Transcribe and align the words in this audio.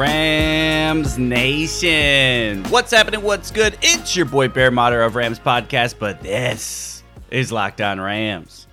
Rams 0.00 1.18
Nation. 1.18 2.64
What's 2.70 2.90
happening? 2.90 3.20
What's 3.20 3.50
good? 3.50 3.76
It's 3.82 4.16
your 4.16 4.24
boy 4.24 4.48
Bear 4.48 4.70
Motter 4.70 5.02
of 5.02 5.14
Rams 5.14 5.38
Podcast, 5.38 5.96
but 5.98 6.22
this 6.22 7.02
is 7.30 7.52
Locked 7.52 7.82
On 7.82 8.00
Rams. 8.00 8.66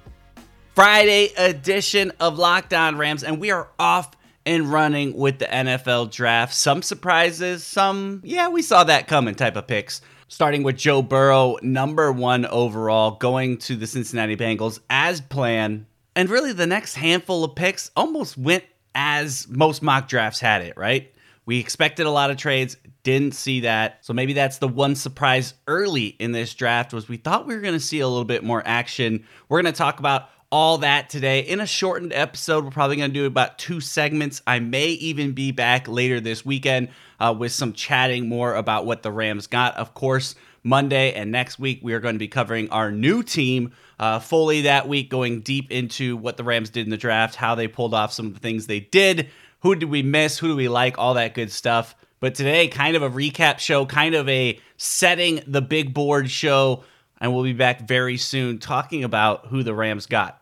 Friday 0.73 1.33
edition 1.37 2.13
of 2.21 2.37
Locked 2.37 2.73
On 2.73 2.97
Rams, 2.97 3.25
and 3.25 3.41
we 3.41 3.51
are 3.51 3.67
off 3.77 4.15
and 4.45 4.71
running 4.71 5.17
with 5.17 5.39
the 5.39 5.47
NFL 5.47 6.13
draft. 6.13 6.53
Some 6.53 6.81
surprises, 6.81 7.61
some, 7.61 8.21
yeah, 8.23 8.47
we 8.47 8.61
saw 8.61 8.85
that 8.85 9.09
coming 9.09 9.35
type 9.35 9.57
of 9.57 9.67
picks. 9.67 9.99
Starting 10.29 10.63
with 10.63 10.77
Joe 10.77 11.01
Burrow, 11.01 11.57
number 11.61 12.09
one 12.09 12.45
overall, 12.45 13.11
going 13.11 13.57
to 13.57 13.75
the 13.75 13.85
Cincinnati 13.85 14.37
Bengals 14.37 14.79
as 14.89 15.19
planned. 15.19 15.87
And 16.15 16.29
really, 16.29 16.53
the 16.53 16.67
next 16.67 16.95
handful 16.95 17.43
of 17.43 17.53
picks 17.53 17.91
almost 17.97 18.37
went 18.37 18.63
as 18.95 19.45
most 19.49 19.83
mock 19.83 20.07
drafts 20.07 20.39
had 20.39 20.61
it, 20.61 20.77
right? 20.77 21.13
We 21.47 21.59
expected 21.59 22.05
a 22.05 22.11
lot 22.11 22.29
of 22.29 22.35
trades, 22.35 22.75
didn't 23.03 23.33
see 23.33 23.61
that. 23.61 24.05
So 24.05 24.13
maybe 24.13 24.33
that's 24.33 24.57
the 24.57 24.67
one 24.67 24.95
surprise 24.95 25.53
early 25.65 26.07
in 26.07 26.33
this 26.33 26.53
draft 26.53 26.93
was 26.93 27.07
we 27.07 27.15
thought 27.15 27.47
we 27.47 27.55
were 27.55 27.61
going 27.61 27.73
to 27.73 27.79
see 27.79 28.01
a 28.01 28.07
little 28.07 28.25
bit 28.25 28.43
more 28.43 28.61
action. 28.65 29.25
We're 29.47 29.61
going 29.61 29.73
to 29.73 29.77
talk 29.77 29.99
about 29.99 30.29
all 30.51 30.79
that 30.79 31.09
today 31.09 31.39
in 31.39 31.61
a 31.61 31.65
shortened 31.65 32.11
episode. 32.11 32.65
We're 32.65 32.71
probably 32.71 32.97
going 32.97 33.11
to 33.11 33.13
do 33.13 33.25
about 33.25 33.57
two 33.57 33.79
segments. 33.79 34.41
I 34.45 34.59
may 34.59 34.87
even 34.87 35.31
be 35.31 35.53
back 35.53 35.87
later 35.87 36.19
this 36.19 36.45
weekend 36.45 36.89
uh, 37.17 37.33
with 37.37 37.53
some 37.53 37.71
chatting 37.71 38.27
more 38.27 38.53
about 38.53 38.85
what 38.85 39.01
the 39.01 39.11
Rams 39.11 39.47
got. 39.47 39.77
Of 39.77 39.93
course, 39.93 40.35
Monday 40.63 41.13
and 41.13 41.31
next 41.31 41.59
week, 41.59 41.79
we 41.81 41.93
are 41.93 42.01
going 42.01 42.15
to 42.15 42.19
be 42.19 42.27
covering 42.27 42.69
our 42.71 42.91
new 42.91 43.23
team 43.23 43.71
uh, 43.99 44.19
fully 44.19 44.61
that 44.61 44.87
week, 44.87 45.09
going 45.09 45.39
deep 45.41 45.71
into 45.71 46.17
what 46.17 46.35
the 46.35 46.43
Rams 46.43 46.69
did 46.69 46.85
in 46.85 46.89
the 46.89 46.97
draft, 46.97 47.35
how 47.35 47.55
they 47.55 47.69
pulled 47.69 47.93
off 47.93 48.11
some 48.11 48.27
of 48.27 48.33
the 48.33 48.39
things 48.41 48.67
they 48.67 48.81
did, 48.81 49.29
who 49.61 49.75
did 49.75 49.89
we 49.89 50.03
miss, 50.03 50.37
who 50.37 50.47
do 50.47 50.55
we 50.55 50.69
like, 50.69 50.97
all 50.97 51.15
that 51.15 51.33
good 51.33 51.51
stuff. 51.51 51.95
But 52.19 52.35
today, 52.35 52.67
kind 52.67 52.95
of 52.95 53.03
a 53.03 53.09
recap 53.09 53.59
show, 53.59 53.85
kind 53.85 54.15
of 54.15 54.27
a 54.27 54.59
setting 54.77 55.41
the 55.45 55.61
big 55.61 55.93
board 55.93 56.29
show. 56.29 56.83
And 57.19 57.33
we'll 57.33 57.43
be 57.43 57.53
back 57.53 57.87
very 57.87 58.17
soon 58.17 58.59
talking 58.59 59.03
about 59.03 59.47
who 59.47 59.63
the 59.63 59.73
Rams 59.73 60.05
got. 60.05 60.41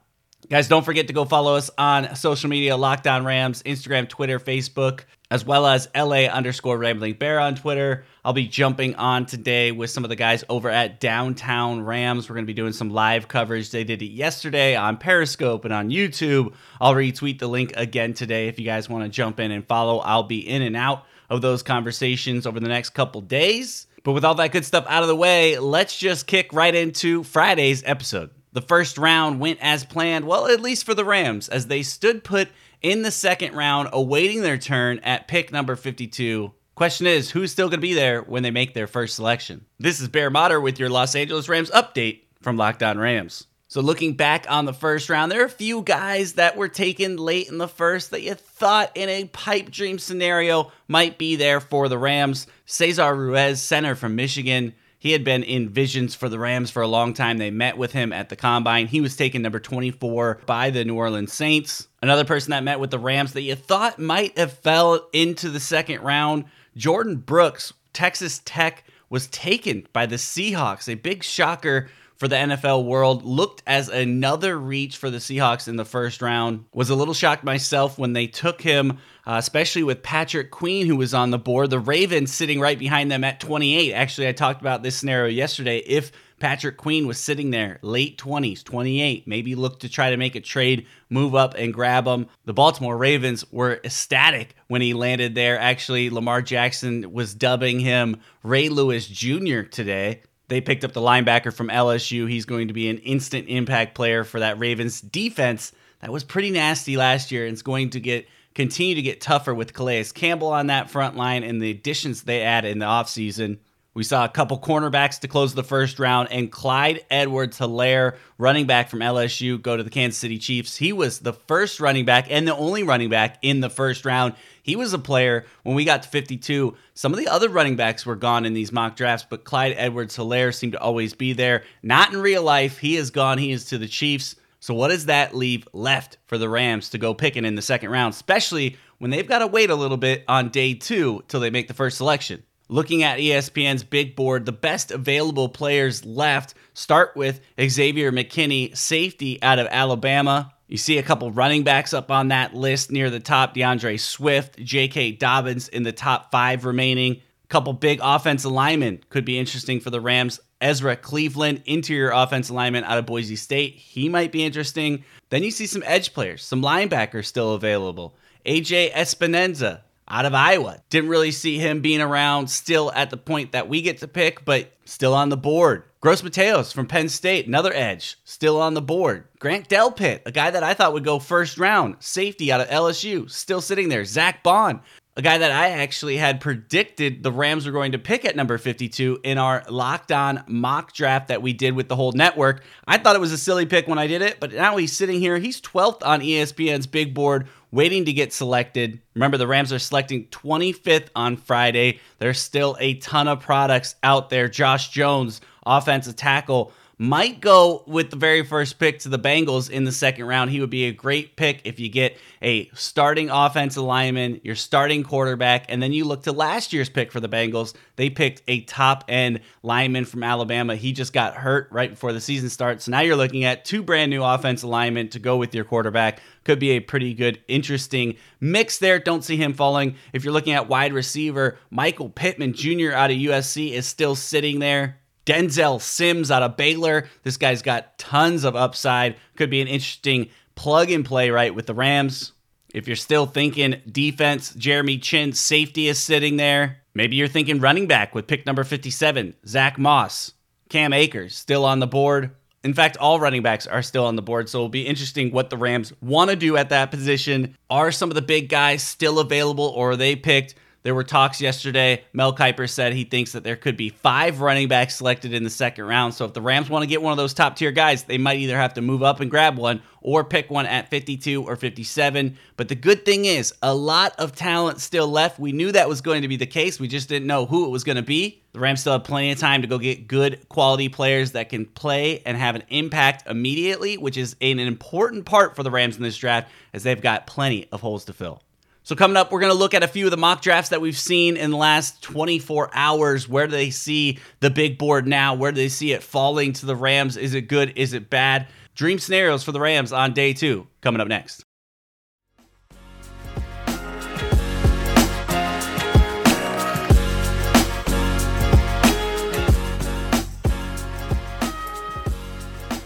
Guys, 0.50 0.68
don't 0.68 0.86
forget 0.86 1.08
to 1.08 1.14
go 1.14 1.26
follow 1.26 1.56
us 1.56 1.72
on 1.78 2.16
social 2.16 2.50
media 2.50 2.78
Locked 2.78 3.08
On 3.08 3.26
Rams, 3.26 3.64
Instagram, 3.64 4.08
Twitter, 4.08 4.40
Facebook, 4.40 5.06
as 5.32 5.44
well 5.44 5.66
as 5.66 5.88
LA 5.96 6.26
underscore 6.26 6.78
Rambling 6.78 7.16
Bear 7.16 7.40
on 7.40 7.56
Twitter. 7.56 8.06
I'll 8.24 8.34
be 8.34 8.48
jumping 8.48 8.96
on 8.96 9.26
today 9.26 9.72
with 9.72 9.90
some 9.90 10.04
of 10.04 10.10
the 10.10 10.16
guys 10.16 10.44
over 10.50 10.70
at 10.70 11.00
Downtown 11.00 11.82
Rams. 11.82 12.30
We're 12.30 12.36
going 12.36 12.46
to 12.46 12.52
be 12.52 12.54
doing 12.54 12.74
some 12.74 12.92
live 12.92 13.28
coverage. 13.28 13.72
They 13.72 13.84
did 13.84 14.02
it 14.02 14.12
yesterday 14.12 14.76
on 14.76 14.98
Periscope 14.98 15.66
and 15.66 15.74
on 15.74 15.90
YouTube. 15.90 16.54
I'll 16.80 16.94
retweet 16.94 17.40
the 17.40 17.48
link 17.48 17.74
again 17.76 18.14
today 18.14 18.48
if 18.48 18.60
you 18.60 18.66
guys 18.66 18.90
want 18.90 19.04
to 19.04 19.10
jump 19.10 19.40
in 19.40 19.52
and 19.52 19.66
follow. 19.66 20.00
I'll 20.00 20.24
be 20.24 20.48
in 20.48 20.62
and 20.62 20.76
out 20.76 21.06
of 21.30 21.42
those 21.42 21.64
conversations 21.64 22.46
over 22.46 22.60
the 22.60 22.70
next 22.70 22.92
couple 22.92 23.22
days. 23.22 23.88
But 24.04 24.12
with 24.12 24.24
all 24.24 24.36
that 24.36 24.52
good 24.52 24.66
stuff 24.66 24.86
out 24.88 25.02
of 25.02 25.08
the 25.08 25.16
way, 25.16 25.58
let's 25.58 25.98
just 25.98 26.28
kick 26.28 26.54
right 26.54 26.76
into 26.76 27.24
Friday's 27.24 27.82
episode. 27.86 28.30
The 28.54 28.62
first 28.62 28.98
round 28.98 29.40
went 29.40 29.60
as 29.62 29.84
planned, 29.84 30.26
well, 30.26 30.48
at 30.48 30.62
least 30.62 30.86
for 30.86 30.94
the 30.94 31.04
Rams, 31.04 31.50
as 31.50 31.68
they 31.68 31.82
stood 31.82 32.24
put 32.24 32.48
in 32.86 33.02
the 33.02 33.10
second 33.10 33.56
round, 33.56 33.90
awaiting 33.94 34.44
their 34.44 34.60
turn 34.60 35.00
at 35.00 35.28
pick 35.28 35.52
number 35.52 35.76
52. 35.76 36.54
Question 36.76 37.08
is, 37.08 37.32
who's 37.32 37.52
still 37.52 37.68
going 37.68 37.80
to 37.80 37.82
be 37.82 37.96
there 37.96 38.22
when 38.22 38.44
they 38.44 38.52
make 38.52 38.76
their 38.76 38.86
first 38.86 39.16
selection? 39.16 39.66
This 39.80 40.00
is 40.00 40.08
Bear 40.08 40.30
Motter 40.30 40.62
with 40.62 40.80
your 40.80 40.90
Los 40.90 41.16
Angeles 41.16 41.50
Rams 41.50 41.72
update 41.72 42.26
from 42.44 42.58
Locked 42.58 42.84
On 42.84 43.00
Rams. 43.00 43.48
So, 43.68 43.82
looking 43.82 44.14
back 44.14 44.46
on 44.48 44.66
the 44.66 44.74
first 44.74 45.10
round, 45.10 45.32
there 45.32 45.42
are 45.42 45.46
a 45.46 45.50
few 45.50 45.82
guys 45.82 46.34
that 46.34 46.58
were 46.58 46.68
taken 46.68 47.18
late 47.18 47.50
in 47.50 47.58
the 47.58 47.68
first 47.68 48.12
that 48.12 48.22
you 48.22 48.36
thought 48.36 48.92
in 48.94 49.10
a 49.10 49.26
pipe 49.26 49.72
dream 49.72 49.98
scenario 49.98 50.72
might 50.88 51.18
be 51.18 51.38
there 51.38 51.60
for 51.60 51.90
the 51.90 51.98
Rams. 51.98 52.46
Cesar 52.68 53.16
Ruiz, 53.16 53.60
center 53.60 53.96
from 53.96 54.16
Michigan. 54.16 54.76
He 55.06 55.12
had 55.12 55.24
been 55.24 55.44
in 55.44 55.70
visions 55.70 56.16
for 56.16 56.30
the 56.30 56.40
Rams 56.40 56.72
for 56.72 56.82
a 56.82 56.88
long 56.88 57.14
time. 57.14 57.38
They 57.38 57.52
met 57.52 57.78
with 57.78 57.92
him 57.92 58.12
at 58.12 58.30
the 58.30 58.36
combine. 58.36 58.88
He 58.88 59.02
was 59.02 59.16
taken 59.16 59.44
number 59.44 59.60
24 59.60 60.42
by 60.48 60.72
the 60.72 60.84
New 60.84 60.96
Orleans 60.96 61.32
Saints. 61.32 61.88
Another 62.06 62.24
person 62.24 62.52
that 62.52 62.64
met 62.64 62.80
with 62.80 62.92
the 62.92 63.00
Rams 63.00 63.34
that 63.34 63.42
you 63.42 63.56
thought 63.56 63.98
might 63.98 64.38
have 64.38 64.60
fell 64.60 65.10
into 65.12 65.50
the 65.50 65.60
second 65.60 66.02
round, 66.02 66.46
Jordyn 66.78 67.26
Brooks, 67.26 67.74
Texas 67.94 68.44
Tech, 68.46 68.84
was 69.10 69.26
taken 69.26 69.88
by 69.92 70.06
the 70.06 70.18
Seahawks. 70.18 70.88
A 70.88 70.94
big 70.94 71.24
shocker 71.24 71.90
for 72.18 72.28
the 72.28 72.36
NFL 72.36 72.86
world. 72.86 73.24
Looked 73.24 73.64
as 73.68 73.90
another 73.90 74.58
reach 74.58 74.98
for 74.98 75.10
the 75.10 75.18
Seahawks 75.18 75.68
in 75.68 75.76
the 75.76 75.86
first 75.86 76.22
round. 76.22 76.66
Was 76.74 76.90
a 76.90 76.96
little 76.96 77.14
shocked 77.14 77.44
myself 77.44 77.98
when 77.98 78.14
they 78.14 78.28
took 78.28 78.62
him, 78.62 78.98
uh, 79.26 79.36
especially 79.38 79.84
with 79.84 80.04
Patrick 80.04 80.52
Queen, 80.52 80.88
who 80.88 80.96
was 80.96 81.14
on 81.14 81.32
the 81.32 81.40
board. 81.40 81.70
The 81.70 81.80
Ravens 81.80 82.34
sitting 82.34 82.60
right 82.60 82.80
behind 82.80 83.12
them 83.12 83.24
at 83.24 83.40
28. 83.40 83.94
Actually, 83.94 84.28
I 84.28 84.32
talked 84.32 84.62
about 84.62 84.84
this 84.84 84.96
scenario 84.96 85.30
yesterday. 85.30 85.78
If 85.80 86.12
Patrick 86.40 86.76
Queen 86.76 87.08
was 87.08 87.18
sitting 87.18 87.52
there, 87.52 87.80
late 87.82 88.18
20s, 88.18 88.64
28, 88.64 89.26
maybe 89.26 89.56
look 89.56 89.80
to 89.80 89.90
try 89.90 90.10
to 90.10 90.18
make 90.18 90.36
a 90.36 90.42
trade, 90.42 90.86
move 91.10 91.34
up 91.34 91.56
and 91.56 91.74
grab 91.74 92.06
him. 92.06 92.28
The 92.44 92.54
Baltimore 92.54 92.98
Ravens 92.98 93.50
were 93.52 93.80
ecstatic 93.84 94.54
when 94.68 94.82
he 94.82 94.94
landed 94.94 95.34
there. 95.34 95.58
Actually, 95.58 96.10
Lamar 96.10 96.42
Jackson 96.42 97.14
was 97.14 97.34
dubbing 97.34 97.80
him 97.80 98.18
Ray 98.44 98.68
Lewis 98.68 99.08
Jr. 99.08 99.62
today. 99.62 100.24
They 100.48 100.62
picked 100.62 100.84
up 100.84 100.94
the 100.94 101.02
linebacker 101.02 101.54
from 101.54 101.70
LSU. 101.70 102.30
He's 102.30 102.46
going 102.46 102.68
to 102.68 102.74
be 102.74 102.90
an 102.90 103.00
instant 103.00 103.48
impact 103.48 103.96
player 103.96 104.24
for 104.24 104.40
that 104.40 104.60
Ravens 104.60 105.02
defense 105.02 105.72
that 106.02 106.12
was 106.12 106.24
pretty 106.24 106.52
nasty 106.52 106.98
last 106.98 107.32
year 107.32 107.46
and 107.46 107.54
it's 107.54 107.62
going 107.62 107.90
to 107.92 108.00
get 108.00 108.28
continue 108.54 108.96
to 108.96 109.02
get 109.02 109.20
tougher 109.20 109.54
with 109.54 109.74
Calais 109.74 110.06
Campbell 110.14 110.50
on 110.50 110.68
that 110.68 110.90
front 110.90 111.18
line 111.18 111.44
and 111.44 111.62
the 111.62 111.72
additions 111.72 112.24
they 112.24 112.42
add 112.42 112.64
in 112.64 112.80
the 112.80 112.86
offseason. 112.86 113.58
We 113.96 114.04
saw 114.04 114.26
a 114.26 114.30
couple 114.30 114.60
cornerbacks 114.60 115.22
to 115.22 115.30
close 115.30 115.54
the 115.54 115.64
first 115.64 116.00
round, 116.00 116.28
and 116.30 116.52
Clyde 116.52 117.06
Edwards 117.10 117.58
Helaire, 117.58 118.18
running 118.38 118.68
back 118.68 118.90
from 118.90 119.00
LSU, 119.00 119.62
go 119.62 119.78
to 119.78 119.84
the 119.84 119.90
Kansas 119.90 120.20
City 120.20 120.38
Chiefs. 120.38 120.76
He 120.76 120.92
was 120.92 121.20
the 121.20 121.32
first 121.32 121.80
running 121.80 122.04
back 122.04 122.28
and 122.30 122.46
the 122.46 122.54
only 122.58 122.84
running 122.84 123.10
back 123.10 123.38
in 123.42 123.62
the 123.62 123.70
first 123.70 124.04
round. 124.04 124.34
He 124.64 124.76
was 124.76 124.92
a 124.92 125.00
player 125.00 125.46
when 125.64 125.78
we 125.78 125.86
got 125.86 126.04
to 126.04 126.10
52. 126.10 126.76
Some 126.94 127.14
of 127.14 127.20
the 127.20 127.30
other 127.30 127.48
running 127.48 127.78
backs 127.78 128.06
were 128.06 128.18
gone 128.18 128.46
in 128.46 128.54
these 128.54 128.74
mock 128.74 128.98
drafts, 128.98 129.26
but 129.30 129.46
Clyde 129.46 129.76
Edwards 129.78 130.18
Helaire 130.18 130.54
seemed 130.54 130.74
to 130.74 130.82
always 130.82 131.14
be 131.14 131.32
there. 131.32 131.64
Not 131.82 132.12
in 132.12 132.20
real 132.20 132.44
life. 132.44 132.78
He 132.80 132.98
is 132.98 133.12
gone. 133.12 133.38
He 133.38 133.54
is 133.54 133.64
to 133.68 133.78
the 133.78 133.88
Chiefs. 133.88 134.36
So, 134.60 134.74
what 134.74 134.90
does 134.90 135.06
that 135.06 135.34
leave 135.34 135.70
left 135.72 136.18
for 136.28 136.38
the 136.38 136.50
Rams 136.50 136.90
to 136.90 136.98
go 136.98 137.14
picking 137.14 137.46
in 137.46 137.56
the 137.56 137.62
second 137.62 137.92
round, 137.92 138.14
especially 138.14 138.76
when 138.98 139.12
they've 139.12 139.28
got 139.28 139.40
to 139.40 139.48
wait 139.48 139.70
a 139.70 139.76
little 139.76 139.96
bit 139.96 140.26
on 140.28 140.50
day 140.50 140.74
two 140.74 141.24
till 141.30 141.40
they 141.40 141.50
make 141.50 141.70
the 141.70 141.74
first 141.74 141.96
selection? 141.96 142.44
Looking 142.68 143.04
at 143.04 143.20
ESPN's 143.20 143.84
big 143.84 144.16
board, 144.16 144.46
the 144.46 144.52
best 144.52 144.90
available 144.90 145.50
players 145.50 146.04
left 146.04 146.56
start 146.74 147.16
with 147.16 147.40
Xavier 147.62 148.12
McKinney, 148.12 148.76
safety 148.76 149.42
out 149.44 149.60
of 149.60 149.68
Alabama. 149.70 150.52
You 150.68 150.78
see 150.78 150.98
a 150.98 151.04
couple 151.04 151.32
running 151.32 151.64
backs 151.64 151.94
up 151.94 152.10
on 152.10 152.30
that 152.30 152.56
list 152.56 152.92
near 152.92 153.12
the 153.12 153.20
top 153.20 153.54
DeAndre 153.54 154.00
Swift, 154.00 154.58
J.K. 154.58 155.12
Dobbins 155.12 155.68
in 155.68 155.84
the 155.84 155.92
top 155.92 156.32
five 156.32 156.66
remaining. 156.66 157.22
A 157.44 157.48
couple 157.50 157.72
big 157.74 158.00
offensive 158.02 158.52
linemen 158.52 159.04
could 159.10 159.26
be 159.26 159.38
interesting 159.38 159.80
for 159.80 159.92
the 159.92 160.02
Rams. 160.02 160.40
Ezra 160.60 160.96
Cleveland, 160.96 161.62
interior 161.68 162.10
offensive 162.10 162.56
lineman 162.56 162.84
out 162.84 162.98
of 162.98 163.06
Boise 163.06 163.36
State. 163.36 163.76
He 163.76 164.10
might 164.10 164.32
be 164.32 164.44
interesting. 164.44 165.04
Then 165.30 165.44
you 165.44 165.52
see 165.52 165.68
some 165.68 165.84
edge 165.86 166.14
players, 166.14 166.44
some 166.44 166.64
linebackers 166.64 167.26
still 167.26 167.54
available. 167.54 168.16
AJ 168.46 168.92
Epenesa, 168.94 169.82
out 170.08 170.26
of 170.26 170.34
Iowa. 170.34 170.82
Didn't 170.90 171.10
really 171.10 171.32
see 171.32 171.58
him 171.58 171.82
being 171.82 172.02
around 172.02 172.50
still 172.50 172.92
at 172.94 173.10
the 173.10 173.18
point 173.18 173.52
that 173.54 173.70
we 173.70 173.82
get 173.82 174.00
to 174.00 174.08
pick, 174.08 174.46
but 174.46 174.72
still 174.86 175.14
on 175.14 175.30
the 175.30 175.38
board. 175.38 175.84
Gross-Matos 176.02 176.72
from 176.72 176.88
Penn 176.88 177.10
State, 177.10 177.48
another 177.48 177.74
edge, 177.74 178.18
still 178.24 178.62
on 178.62 178.76
the 178.76 178.82
board. 178.82 179.26
Grant 179.40 179.68
Delpit, 179.68 180.22
a 180.26 180.32
guy 180.32 180.52
that 180.52 180.64
I 180.64 180.76
thought 180.76 180.94
would 180.94 181.04
go 181.04 181.18
first 181.18 181.58
round, 181.58 181.96
safety 182.00 182.52
out 182.52 182.62
of 182.62 182.68
LSU, 182.68 183.30
still 183.30 183.62
sitting 183.62 183.90
there. 183.90 184.06
Zach 184.06 184.44
Baun, 184.44 184.82
a 185.18 185.22
guy 185.22 185.38
that 185.38 185.52
I 185.52 185.70
actually 185.70 186.18
had 186.18 186.42
predicted 186.42 187.24
the 187.24 187.32
Rams 187.32 187.66
were 187.66 187.72
going 187.72 187.94
to 187.94 187.98
pick 187.98 188.26
at 188.26 188.36
number 188.36 188.58
52 188.58 189.22
in 189.24 189.38
our 189.38 189.64
locked 189.70 190.12
on 190.12 190.44
mock 190.48 190.92
draft 190.92 191.30
that 191.30 191.42
we 191.42 191.54
did 191.54 191.74
with 191.74 191.88
the 191.88 191.96
whole 191.96 192.12
network. 192.12 192.64
I 192.86 192.98
thought 192.98 193.16
it 193.16 193.22
was 193.22 193.32
a 193.32 193.38
silly 193.38 193.66
pick 193.66 193.88
when 193.88 193.98
I 193.98 194.08
did 194.08 194.22
it, 194.22 194.42
but 194.42 194.52
now 194.52 194.76
he's 194.76 194.96
sitting 194.96 195.22
here. 195.22 195.38
He's 195.38 195.62
12th 195.62 196.06
on 196.06 196.20
ESPN's 196.20 196.86
big 196.86 197.14
board, 197.14 197.48
waiting 197.72 198.04
to 198.06 198.14
get 198.14 198.34
selected. 198.34 199.00
Remember, 199.14 199.38
the 199.38 199.48
Rams 199.48 199.72
are 199.72 199.80
selecting 199.80 200.28
25th 200.28 201.08
on 201.16 201.38
Friday. 201.38 202.02
There's 202.20 202.40
still 202.40 202.76
a 202.82 202.96
ton 202.96 203.30
of 203.30 203.40
products 203.40 203.96
out 204.04 204.30
there. 204.30 204.50
Josh 204.50 204.90
Jones, 204.90 205.40
offensive 205.66 206.18
tackle 206.18 206.74
might 206.98 207.42
go 207.42 207.84
with 207.88 208.10
the 208.10 208.16
very 208.16 208.44
first 208.44 208.80
pick 208.80 209.00
to 209.00 209.10
the 209.10 209.20
Bengals 209.20 209.70
in 209.70 209.84
the 209.84 209.92
second 209.92 210.26
round. 210.26 210.52
He 210.52 210.60
would 210.60 210.70
be 210.70 210.86
a 210.86 210.94
great 210.94 211.36
pick 211.36 211.62
if 211.66 211.80
you 211.80 211.90
get 211.90 212.18
a 212.42 212.70
starting 212.74 213.30
offensive 213.30 213.84
lineman, 213.84 214.40
your 214.44 214.56
starting 214.56 215.04
quarterback, 215.04 215.66
and 215.70 215.82
then 215.82 215.92
you 215.92 216.06
look 216.06 216.24
to 216.24 216.32
last 216.32 216.72
year's 216.72 216.90
pick 216.90 217.12
for 217.12 217.20
the 217.20 217.28
Bengals. 217.28 217.74
They 217.98 218.10
picked 218.10 218.44
a 218.48 218.62
top 218.62 219.04
end 219.08 219.42
lineman 219.64 220.06
from 220.06 220.24
Alabama. 220.24 220.76
He 220.76 220.94
just 220.94 221.12
got 221.12 221.36
hurt 221.36 221.68
right 221.72 221.90
before 221.90 222.14
the 222.14 222.22
season 222.22 222.50
starts. 222.50 222.86
So 222.86 222.92
now 222.92 223.02
you're 223.02 223.16
looking 223.16 223.44
at 223.44 223.66
two 223.66 223.84
brand 223.84 224.10
new 224.10 224.24
offensive 224.24 224.70
linemen 224.70 225.10
to 225.10 225.20
go 225.20 225.38
with 225.38 225.54
your 225.54 225.66
quarterback. 225.66 226.22
Could 226.44 226.60
be 226.60 226.72
a 226.72 226.80
pretty 226.80 227.14
good, 227.14 227.42
interesting 227.48 228.16
mix 228.40 228.78
there. 228.78 229.00
Don't 229.00 229.24
see 229.24 229.38
him 229.38 229.54
falling. 229.54 229.96
If 230.14 230.24
you're 230.24 230.34
looking 230.34 230.54
at 230.54 230.70
wide 230.70 230.94
receiver, 230.94 231.58
Michael 231.70 232.10
Pittman 232.10 232.54
Jr. 232.54 232.92
out 232.94 233.12
of 233.12 233.18
USC 233.18 233.72
is 233.72 233.86
still 233.86 234.16
sitting 234.16 234.60
there 234.60 235.00
Denzel 235.26 236.00
Mims 236.00 236.32
out 236.32 236.44
of 236.44 236.58
Baylor. 236.58 237.08
This 237.24 237.38
guy's 237.38 237.62
got 237.62 237.98
tons 237.98 238.44
of 238.44 238.56
upside. 238.56 239.16
Could 239.36 239.50
be 239.50 239.62
an 239.62 239.68
interesting 239.68 240.30
plug 240.56 240.92
and 240.92 241.06
play 241.06 241.30
right 241.30 241.54
with 241.54 241.66
the 241.66 241.74
Rams. 241.74 242.32
If 242.74 242.88
you're 242.88 242.96
still 242.96 243.26
thinking 243.26 243.82
defense, 243.90 244.54
Jeremy 244.54 244.98
Chinn, 244.98 245.34
safety 245.34 245.88
is 245.88 245.98
sitting 245.98 246.38
there. 246.38 246.82
Maybe 246.94 247.16
you're 247.16 247.28
thinking 247.28 247.60
running 247.60 247.88
back 247.88 248.14
with 248.14 248.28
pick 248.28 248.46
number 248.46 248.64
57, 248.64 249.34
Zach 249.48 249.78
Moss, 249.78 250.34
Cam 250.70 250.94
Akers, 250.94 251.36
still 251.38 251.66
on 251.66 251.80
the 251.80 251.88
board. 251.88 252.32
In 252.64 252.74
fact, 252.74 252.98
all 252.98 253.20
running 253.20 253.44
backs 253.44 253.68
are 253.68 253.84
still 253.84 254.06
on 254.06 254.16
the 254.16 254.22
board, 254.22 254.50
so 254.50 254.58
it'll 254.58 254.70
be 254.70 254.88
interesting 254.88 255.32
what 255.32 255.50
the 255.50 255.58
Rams 255.58 255.94
want 256.02 256.32
to 256.32 256.36
do 256.36 256.58
at 256.58 256.70
that 256.70 256.90
position. 256.92 257.56
Are 257.70 257.92
some 257.92 258.10
of 258.10 258.16
the 258.16 258.22
big 258.22 258.50
guys 258.50 258.82
still 258.82 259.20
available, 259.20 259.72
or 259.76 259.92
are 259.92 259.96
they 259.96 260.16
picked? 260.16 260.56
There 260.86 260.94
were 260.94 261.04
talks 261.04 261.42
yesterday. 261.42 262.04
Mel 262.14 262.36
Kiper 262.36 262.70
said 262.70 262.94
he 262.94 263.06
thinks 263.06 263.32
that 263.32 263.44
there 263.44 263.56
could 263.56 263.76
be 263.76 263.90
five 263.90 264.40
running 264.40 264.68
backs 264.68 264.98
selected 264.98 265.34
in 265.34 265.44
the 265.44 265.50
second 265.50 265.86
round. 265.86 266.14
So 266.14 266.26
if 266.26 266.34
the 266.34 266.44
Rams 266.44 266.70
want 266.70 266.84
to 266.84 266.88
get 266.88 267.02
one 267.02 267.12
of 267.12 267.18
those 267.18 267.34
top 267.34 267.56
tier 267.56 267.72
guys, 267.72 268.04
they 268.04 268.20
might 268.20 268.38
either 268.38 268.56
have 268.56 268.76
to 268.76 268.84
move 268.84 269.02
up 269.02 269.20
and 269.20 269.32
grab 269.32 269.58
one 269.58 269.82
or 270.04 270.24
pick 270.24 270.52
one 270.52 270.68
at 270.68 270.92
52 270.92 271.44
or 271.44 271.56
57. 271.56 272.38
But 272.56 272.68
the 272.68 272.76
good 272.76 273.04
thing 273.04 273.26
is, 273.26 273.52
a 273.64 273.74
lot 273.74 274.14
of 274.20 274.36
talent 274.36 274.80
still 274.80 275.08
left. 275.08 275.40
We 275.40 275.54
knew 275.54 275.72
that 275.72 275.90
was 275.90 276.02
going 276.02 276.22
to 276.22 276.28
be 276.28 276.38
the 276.38 276.46
case. 276.46 276.80
We 276.80 276.88
just 276.88 277.10
didn't 277.10 277.26
know 277.28 277.48
who 277.48 277.66
it 277.66 277.70
was 277.70 277.84
going 277.84 277.96
to 277.96 278.04
be. 278.04 278.44
The 278.54 278.60
Rams 278.60 278.82
still 278.82 278.94
have 278.94 279.06
plenty 279.06 279.32
of 279.32 279.40
time 279.40 279.64
to 279.64 279.68
go 279.68 279.80
get 279.80 280.08
good 280.08 280.48
quality 280.50 280.90
players 280.90 281.32
that 281.32 281.50
can 281.50 281.66
play 281.66 282.22
and 282.28 282.38
have 282.38 282.54
an 282.54 282.64
impact 282.70 283.28
immediately, 283.28 283.98
which 283.98 284.18
is 284.18 284.36
an 284.40 284.60
important 284.60 285.26
part 285.26 285.56
for 285.56 285.64
the 285.64 285.72
Rams 285.72 285.98
in 285.98 286.04
this 286.04 286.16
draft 286.16 286.52
as 286.74 286.84
they've 286.84 287.02
got 287.02 287.26
plenty 287.26 287.68
of 287.72 287.82
holes 287.82 288.06
to 288.06 288.14
fill. 288.14 288.44
So, 288.86 288.96
coming 288.96 289.18
up, 289.18 289.32
we're 289.32 289.40
going 289.40 289.52
to 289.52 289.58
look 289.58 289.74
at 289.74 289.82
a 289.82 289.88
few 289.88 290.06
of 290.06 290.12
the 290.12 290.18
mock 290.18 290.44
drafts 290.44 290.70
that 290.70 290.80
we've 290.80 290.96
seen 290.96 291.38
in 291.38 291.50
the 291.50 291.58
last 291.58 292.04
24 292.04 292.70
hours. 292.72 293.28
Where 293.28 293.48
do 293.48 293.52
they 293.52 293.72
see 293.72 294.20
the 294.42 294.52
big 294.52 294.78
board 294.78 295.08
now? 295.08 295.34
Where 295.34 295.52
do 295.52 295.56
they 295.56 295.70
see 295.70 295.92
it 295.92 296.04
falling 296.04 296.54
to 296.54 296.68
the 296.68 296.76
Rams? 296.76 297.18
Is 297.18 297.34
it 297.34 297.48
good? 297.48 297.74
Is 297.76 297.94
it 297.94 298.12
bad? 298.12 298.48
Dream 298.76 299.00
scenarios 299.00 299.44
for 299.44 299.52
the 299.52 299.60
Rams 299.60 299.92
on 299.92 300.14
day 300.14 300.34
two, 300.34 300.68
coming 300.82 301.02
up 301.02 301.08
next. 301.08 301.44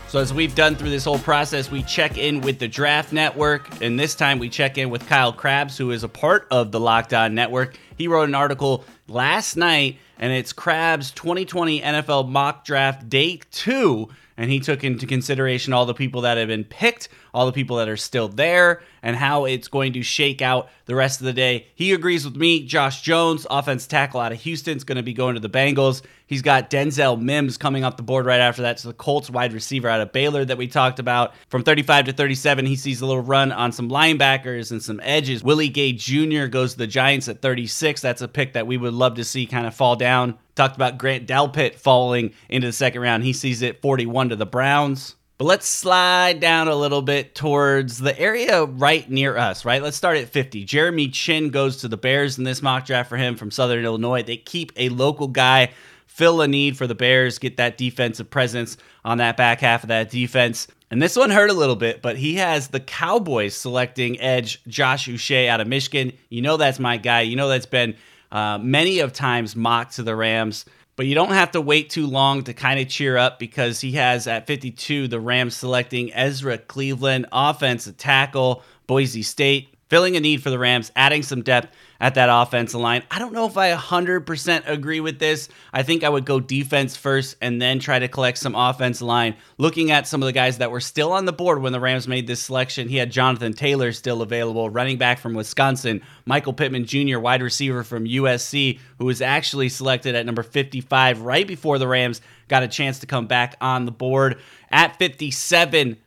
So, 0.09 0.17
as 0.17 0.33
we've 0.33 0.55
done 0.55 0.75
through 0.75 0.89
this 0.89 1.05
whole 1.05 1.19
process, 1.19 1.69
we 1.69 1.83
check 1.83 2.17
in 2.17 2.41
with 2.41 2.57
the 2.57 2.67
Draft 2.67 3.13
Network, 3.13 3.79
and 3.79 3.99
this 3.99 4.15
time 4.15 4.39
we 4.39 4.49
check 4.49 4.79
in 4.79 4.89
with 4.89 5.07
Kyle 5.07 5.31
Crabbs, 5.31 5.77
who 5.77 5.91
is 5.91 6.03
a 6.03 6.09
part 6.09 6.47
of 6.49 6.71
the 6.71 6.79
Locked 6.79 7.13
On 7.13 7.35
Network. 7.35 7.77
He 7.95 8.07
wrote 8.07 8.27
an 8.27 8.33
article 8.33 8.85
last 9.07 9.55
night, 9.55 9.99
and 10.17 10.33
it's 10.33 10.51
Crabbs 10.51 11.11
2020 11.11 11.81
NFL 11.81 12.27
Mock 12.27 12.65
Draft 12.65 13.07
Day 13.07 13.41
2 13.51 14.09
and 14.39 14.49
he 14.49 14.61
took 14.61 14.85
into 14.85 15.05
consideration 15.05 15.73
all 15.73 15.85
the 15.85 15.93
people 15.93 16.21
that 16.21 16.37
have 16.37 16.47
been 16.47 16.63
picked, 16.63 17.09
all 17.33 17.45
the 17.45 17.51
people 17.51 17.77
that 17.77 17.89
are 17.89 17.97
still 17.97 18.27
there, 18.27 18.81
and 19.01 19.15
how 19.15 19.45
it's 19.45 19.67
going 19.67 19.93
to 19.93 20.03
shake 20.03 20.41
out 20.41 20.69
the 20.85 20.95
rest 20.95 21.19
of 21.19 21.25
the 21.25 21.33
day. 21.33 21.67
He 21.75 21.93
agrees 21.93 22.25
with 22.25 22.35
me. 22.35 22.65
Josh 22.65 23.01
Jones, 23.01 23.45
offense 23.49 23.87
tackle 23.87 24.19
out 24.19 24.31
of 24.31 24.41
Houston, 24.41 24.77
is 24.77 24.83
going 24.83 24.97
to 24.97 25.03
be 25.03 25.13
going 25.13 25.35
to 25.35 25.39
the 25.39 25.49
Bengals. 25.49 26.01
He's 26.29 26.41
got 26.43 26.69
Denzel 26.69 27.19
Mims 27.19 27.57
coming 27.57 27.83
up 27.83 27.97
the 27.97 28.03
board 28.03 28.27
right 28.27 28.39
after 28.39 28.61
that. 28.61 28.79
So 28.79 28.89
the 28.89 28.93
Colts 28.93 29.31
wide 29.31 29.51
receiver 29.51 29.89
out 29.89 29.99
of 29.99 30.11
Baylor 30.11 30.45
that 30.45 30.59
we 30.59 30.67
talked 30.67 30.99
about. 30.99 31.33
From 31.47 31.63
35 31.63 32.05
to 32.05 32.13
37, 32.13 32.67
he 32.67 32.75
sees 32.75 33.01
a 33.01 33.05
little 33.07 33.23
run 33.23 33.51
on 33.51 33.71
some 33.71 33.89
linebackers 33.89 34.71
and 34.71 34.81
some 34.81 34.99
edges. 35.03 35.43
Willie 35.43 35.69
Gay 35.69 35.91
Jr. 35.93 36.45
goes 36.45 36.73
to 36.73 36.77
the 36.77 36.85
Giants 36.85 37.27
at 37.27 37.41
36. 37.41 38.01
That's 38.01 38.21
a 38.21 38.27
pick 38.27 38.53
that 38.53 38.67
we 38.67 38.77
would 38.77 38.93
love 38.93 39.15
to 39.15 39.23
see 39.23 39.47
kind 39.47 39.65
of 39.65 39.73
fall 39.73 39.95
down. 39.95 40.37
Talked 40.53 40.75
about 40.75 40.99
Grant 40.99 41.27
Delpit 41.27 41.75
falling 41.75 42.33
into 42.47 42.67
the 42.67 42.73
second 42.73 43.01
round. 43.01 43.23
He 43.23 43.33
sees 43.33 43.63
it 43.63 43.81
41 43.81 44.29
to 44.29 44.35
the 44.35 44.45
Browns. 44.45 45.15
But 45.39 45.45
let's 45.45 45.67
slide 45.69 46.41
down 46.41 46.67
a 46.67 46.75
little 46.75 47.01
bit 47.01 47.33
towards 47.33 47.97
the 47.97 48.19
area 48.19 48.65
right 48.65 49.09
near 49.09 49.37
us, 49.37 49.63
right? 49.63 49.81
Let's 49.81 49.95
start 49.95 50.17
at 50.17 50.27
50. 50.27 50.65
Jeremy 50.65 51.07
Chinn 51.07 51.49
goes 51.49 51.77
to 51.77 51.87
the 51.87 51.95
Bears 51.95 52.37
in 52.37 52.43
this 52.43 52.61
mock 52.61 52.85
draft 52.85 53.07
for 53.07 53.15
him 53.15 53.37
from 53.37 53.49
Southern 53.49 53.85
Illinois. 53.85 54.21
They 54.21 54.35
keep 54.35 54.73
a 54.75 54.89
local 54.89 55.29
guy, 55.29 55.71
fill 56.07 56.41
a 56.41 56.47
need 56.49 56.75
for 56.75 56.87
the 56.87 56.93
Bears, 56.93 57.39
get 57.39 57.55
that 57.55 57.77
defensive 57.77 58.29
presence 58.29 58.75
on 59.05 59.19
that 59.19 59.37
back 59.37 59.61
half 59.61 59.83
of 59.83 59.87
that 59.87 60.09
defense. 60.09 60.67
And 60.91 61.01
this 61.01 61.15
one 61.15 61.29
hurt 61.29 61.49
a 61.49 61.53
little 61.53 61.77
bit, 61.77 62.01
but 62.01 62.17
he 62.17 62.35
has 62.35 62.67
the 62.67 62.81
Cowboys 62.81 63.55
selecting 63.55 64.19
edge 64.19 64.61
Josh 64.67 65.07
Uche 65.07 65.47
out 65.47 65.61
of 65.61 65.69
Michigan. 65.69 66.11
You 66.27 66.41
know 66.41 66.57
that's 66.57 66.79
my 66.79 66.97
guy. 66.97 67.21
You 67.21 67.37
know 67.37 67.47
that's 67.47 67.65
been 67.65 67.95
uh, 68.29 68.57
many 68.57 68.99
of 68.99 69.13
times 69.13 69.55
mocked 69.55 69.95
to 69.95 70.03
the 70.03 70.17
Rams. 70.17 70.65
But 70.99 71.05
you 71.05 71.15
don't 71.15 71.31
have 71.31 71.51
to 71.51 71.61
wait 71.61 71.89
too 71.89 72.07
long 72.07 72.43
to 72.43 72.53
kind 72.53 72.77
of 72.77 72.89
cheer 72.89 73.15
up 73.15 73.39
because 73.39 73.79
he 73.79 73.93
has 73.93 74.27
at 74.27 74.47
52 74.47 75.07
the 75.07 75.17
Rams 75.17 75.55
selecting 75.55 76.13
Ezra 76.13 76.57
Cleveland, 76.57 77.25
offensive 77.31 77.95
tackle, 77.95 78.63
Boise 78.85 79.21
State 79.21 79.73
filling 79.89 80.15
a 80.15 80.19
need 80.19 80.41
for 80.41 80.49
the 80.49 80.59
Rams, 80.59 80.91
adding 80.95 81.23
some 81.23 81.41
depth 81.41 81.75
at 81.99 82.15
that 82.15 82.29
offensive 82.31 82.79
line. 82.79 83.03
I 83.11 83.19
don't 83.19 83.33
know 83.33 83.45
if 83.45 83.57
I 83.57 83.73
100% 83.73 84.67
agree 84.67 84.99
with 84.99 85.19
this. 85.19 85.49
I 85.73 85.83
think 85.83 86.03
I 86.03 86.09
would 86.09 86.25
go 86.25 86.39
defense 86.39 86.95
first 86.95 87.35
and 87.41 87.61
then 87.61 87.79
try 87.79 87.99
to 87.99 88.07
collect 88.07 88.37
some 88.37 88.55
offensive 88.55 89.07
line. 89.07 89.35
Looking 89.57 89.91
at 89.91 90.07
some 90.07 90.21
of 90.21 90.27
the 90.27 90.31
guys 90.31 90.59
that 90.59 90.71
were 90.71 90.79
still 90.79 91.11
on 91.11 91.25
the 91.25 91.33
board 91.33 91.61
when 91.61 91.73
the 91.73 91.79
Rams 91.79 92.07
made 92.07 92.27
this 92.27 92.41
selection, 92.41 92.87
he 92.87 92.97
had 92.97 93.11
Jonathan 93.11 93.53
Taylor 93.53 93.91
still 93.91 94.21
available, 94.21 94.69
running 94.69 94.97
back 94.97 95.19
from 95.19 95.33
Wisconsin, 95.33 96.01
Michael 96.25 96.53
Pittman 96.53 96.85
Jr., 96.85 97.19
wide 97.19 97.41
receiver 97.41 97.83
from 97.83 98.05
USC, 98.05 98.79
who 98.99 99.05
was 99.05 99.21
actually 99.21 99.69
selected 99.69 100.15
at 100.15 100.25
number 100.25 100.43
55 100.43 101.21
right 101.21 101.47
before 101.47 101.79
the 101.79 101.87
Rams 101.87 102.21
got 102.47 102.63
a 102.63 102.67
chance 102.67 102.99
to 102.99 103.07
come 103.07 103.27
back 103.27 103.55
on 103.59 103.85
the 103.85 103.91
board. 103.91 104.39
At 104.71 104.97
57, 104.97 105.97